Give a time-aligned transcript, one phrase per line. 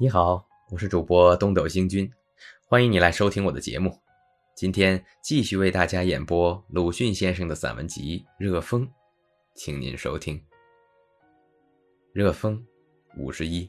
[0.00, 2.08] 你好，我是主播东斗星君，
[2.66, 3.98] 欢迎你来收听我的节目。
[4.54, 8.86] 今天继续为大家演播鲁迅先生的散文集《热风》，
[9.56, 10.36] 请您收听
[12.12, 12.64] 《热风》
[13.20, 13.68] 五十一。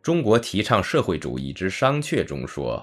[0.00, 2.82] 中国提倡社会主义之商榷中说：“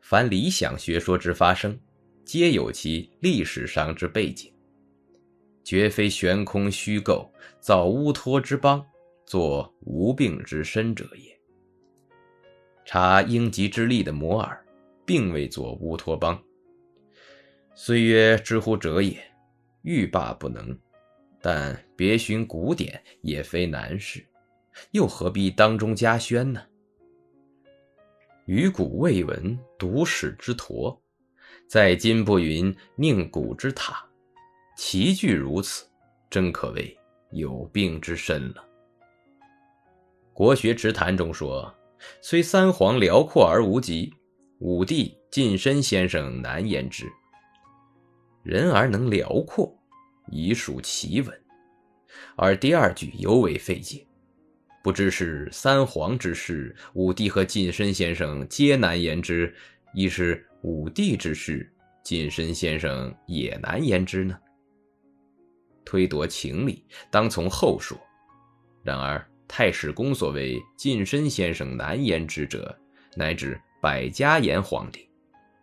[0.00, 1.78] 凡理想学说之发生，
[2.24, 4.50] 皆有其历史上之背景，
[5.62, 7.30] 绝非悬空虚构
[7.60, 8.82] 造乌托之邦。”
[9.28, 11.38] 作无病之身者也。
[12.86, 14.64] 察应急之力的摩尔，
[15.04, 16.42] 并未作乌托邦。
[17.74, 19.22] 虽曰知乎者也，
[19.82, 20.74] 欲罢不能。
[21.42, 24.26] 但别寻古典也非难事，
[24.92, 26.62] 又何必当中加宣呢？
[28.46, 30.98] 余古未闻独史之驼，
[31.68, 34.02] 在今不云宁古之塔，
[34.74, 35.86] 其句如此，
[36.30, 36.98] 真可谓
[37.30, 38.64] 有病之身了。
[40.38, 41.74] 国学池谈中说
[42.22, 44.14] ：“虽三皇辽阔而无极，
[44.60, 47.10] 五帝近身先生难言之。
[48.44, 49.76] 人而能辽阔，
[50.30, 51.42] 已属奇闻。
[52.36, 54.06] 而第二句尤为费解，
[54.80, 59.52] 不知是三皇之事，五帝和近身先生皆难言之，
[59.92, 61.68] 亦是五帝之事，
[62.04, 64.38] 近身先生也难言之呢？
[65.84, 67.98] 推夺情理，当从后说。
[68.84, 72.78] 然而。”太史公所谓“近身先生难言之者”，
[73.16, 75.08] 乃指百家言皇帝，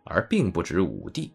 [0.03, 1.31] 而并不指武帝。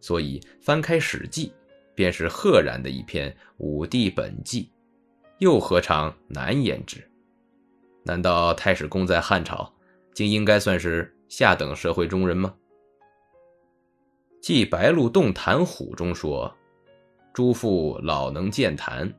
[0.00, 1.48] 所以翻开《史记》，
[1.94, 4.64] 便是赫然的一篇《武帝本纪》，
[5.38, 7.08] 又何尝难言之？
[8.02, 9.72] 难道太史公在汉朝，
[10.12, 12.54] 竟应该算是下等社会中人吗？
[14.42, 16.52] 《记白鹿洞谈虎》中说
[17.32, 19.10] ：“诸父老能见谈，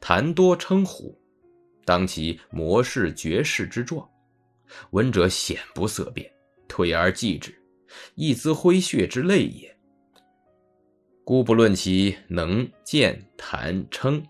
[0.00, 1.18] 谈多称虎。”
[1.86, 4.06] 当其模式绝世之状，
[4.90, 6.28] 闻者显不色变，
[6.66, 7.54] 退而继之，
[8.16, 9.74] 亦兹挥血之类也。
[11.22, 14.20] 故不论其能见谈称，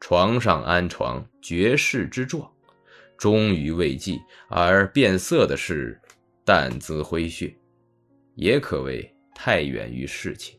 [0.00, 2.50] 床上安床绝世之状，
[3.18, 4.18] 终于未继
[4.48, 6.00] 而变色的是，
[6.46, 7.54] 但兹挥血，
[8.36, 10.58] 也可谓太远于事情。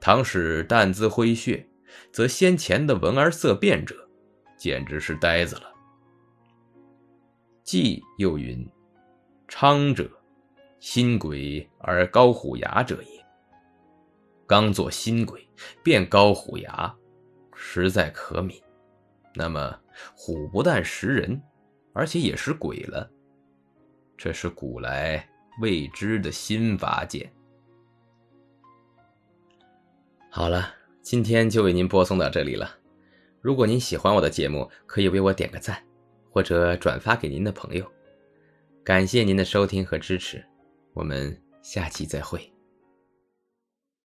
[0.00, 1.64] 倘使但兹挥血，
[2.10, 4.08] 则先前的闻而色变者。
[4.62, 5.74] 简直是呆子了。
[7.64, 8.64] 季又云
[9.48, 10.08] ：“昌者，
[10.78, 13.26] 新鬼而高虎牙者也。
[14.46, 15.44] 刚做新鬼，
[15.82, 16.94] 变高虎牙，
[17.56, 18.62] 实在可悯。
[19.34, 19.76] 那么
[20.14, 21.42] 虎不但食人，
[21.92, 23.10] 而且也食鬼了。
[24.16, 25.28] 这是古来
[25.60, 27.28] 未知的新法件。”
[30.30, 32.78] 好了，今天就为您播送到这里了。
[33.42, 35.76] 如果您喜欢我的节目，可以为我点个赞，
[36.30, 37.84] 或者转发给您的朋友。
[38.84, 40.44] 感谢您的收听和支持，
[40.94, 42.51] 我们下期再会。